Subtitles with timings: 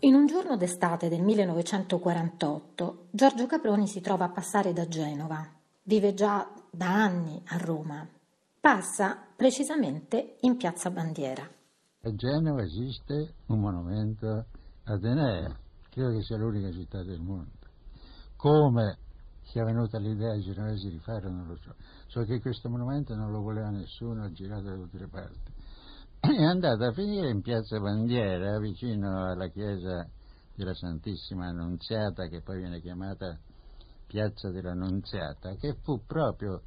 [0.00, 5.42] In un giorno d'estate del 1948, Giorgio Caproni si trova a passare da Genova.
[5.84, 8.06] Vive già da anni a Roma.
[8.60, 11.48] Passa precisamente in Piazza Bandiera.
[12.02, 14.44] A Genova esiste un monumento
[14.84, 15.58] ad Enea,
[15.88, 17.66] credo che sia l'unica città del mondo.
[18.36, 18.98] Come
[19.44, 21.74] sia venuta l'idea ai genovesi di farlo non lo so,
[22.08, 25.55] so che questo monumento non lo voleva nessuno, ha girato da tutte le parti
[26.34, 30.08] è andata a finire in piazza Bandiera, vicino alla chiesa
[30.54, 33.38] della Santissima Annunziata, che poi viene chiamata
[34.06, 36.62] piazza dell'Annunziata, che fu proprio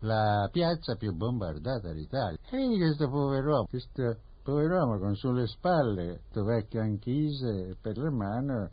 [0.00, 2.38] la piazza più bombardata d'Italia.
[2.50, 8.68] E vedi questo pover'uomo, questo pover'uomo con sulle spalle questo vecchio anchise per le mani,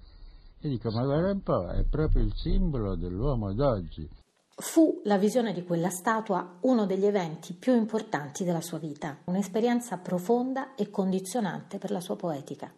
[0.59, 4.09] e dico, ma guarda un po', è proprio il simbolo dell'uomo d'oggi.
[4.55, 9.97] Fu la visione di quella statua uno degli eventi più importanti della sua vita, un'esperienza
[9.97, 12.71] profonda e condizionante per la sua poetica.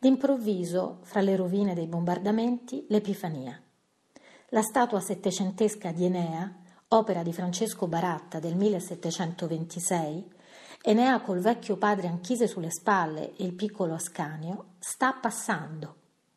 [0.00, 3.58] D'improvviso, fra le rovine dei bombardamenti, l'Epifania.
[4.48, 6.52] La statua settecentesca di Enea,
[6.88, 10.32] opera di Francesco Baratta del 1726,
[10.82, 15.94] Enea col vecchio padre Anchise sulle spalle e il piccolo Ascanio, sta passando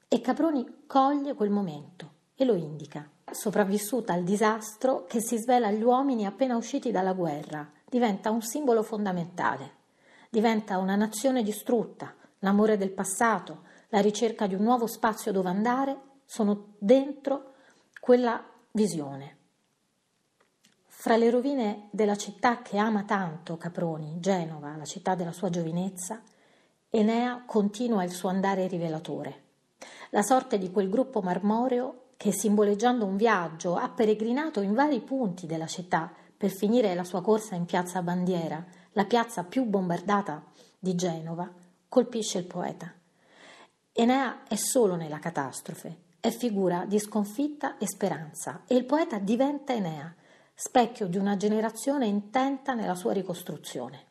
[0.08, 5.83] e Caproni coglie quel momento e lo indica sopravvissuta al disastro che si svela agli
[5.83, 9.81] uomini appena usciti dalla guerra, diventa un simbolo fondamentale.
[10.29, 15.99] Diventa una nazione distrutta, l'amore del passato, la ricerca di un nuovo spazio dove andare
[16.25, 17.53] sono dentro
[17.99, 19.38] quella visione.
[20.88, 26.21] Fra le rovine della città che ama tanto Caproni, Genova, la città della sua giovinezza,
[26.89, 29.41] Enea continua il suo andare rivelatore.
[30.11, 35.45] La sorte di quel gruppo marmoreo che simboleggiando un viaggio ha peregrinato in vari punti
[35.45, 40.44] della città per finire la sua corsa in piazza Bandiera, la piazza più bombardata
[40.78, 41.52] di Genova,
[41.88, 42.91] colpisce il poeta.
[43.91, 49.74] Enea è solo nella catastrofe, è figura di sconfitta e speranza e il poeta diventa
[49.74, 50.13] Enea,
[50.53, 54.06] specchio di una generazione intenta nella sua ricostruzione.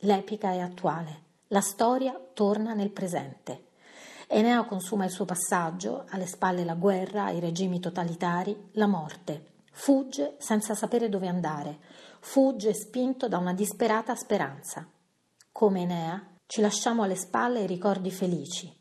[0.00, 3.70] L'epica è attuale, la storia torna nel presente.
[4.34, 9.56] Enea consuma il suo passaggio, alle spalle la guerra, i regimi totalitari, la morte.
[9.72, 11.80] Fugge senza sapere dove andare,
[12.18, 14.88] fugge spinto da una disperata speranza.
[15.52, 18.74] Come Enea, ci lasciamo alle spalle i ricordi felici,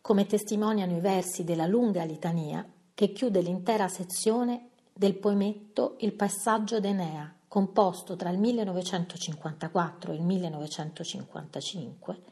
[0.00, 6.80] come testimoniano i versi della lunga litania che chiude l'intera sezione del poemetto Il passaggio
[6.80, 12.22] d'Enea, composto tra il 1954 e il 1955,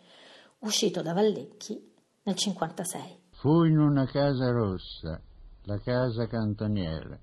[0.60, 1.90] uscito da Vallecchi
[2.24, 3.20] nel 56.
[3.32, 5.20] Fu in una casa rossa,
[5.64, 7.18] la casa cantoniera.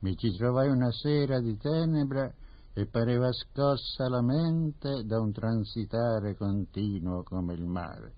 [0.00, 2.32] Mi ci trovai una sera di tenebra
[2.72, 8.14] e pareva scossa la mente da un transitare continuo come il mare.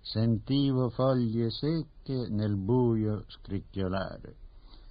[0.00, 4.36] Sentivo foglie secche nel buio scricchiolare.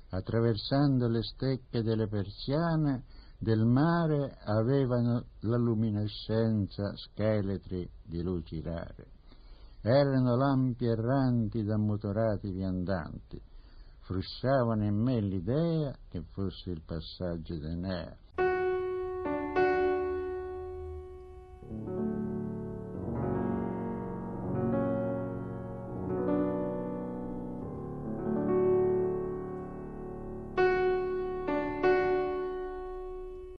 [0.09, 3.03] Attraversando le stecche delle persiane
[3.39, 9.19] del mare avevano la luminescenza scheletri di luci rare.
[9.81, 13.42] Erano lampi erranti da motorati viandanti.
[14.02, 18.16] Frusciavano in me l'idea che fosse il passaggio d'Enea